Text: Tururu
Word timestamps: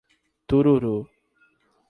Tururu 0.47 0.95